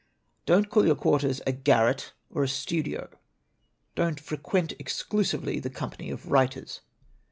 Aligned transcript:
"Don't 0.47 0.67
call 0.67 0.87
your 0.87 0.95
quarters 0.95 1.41
a 1.45 1.51
garret 1.51 2.13
or 2.31 2.41
a 2.43 2.47
studio. 2.47 3.07
"Don't 3.93 4.19
frequent 4.19 4.73
exclusively 4.79 5.59
the 5.59 5.69
company 5.69 6.09
of 6.09 6.25
writers. 6.31 6.81